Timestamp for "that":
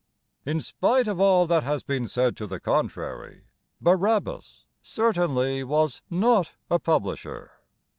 1.45-1.61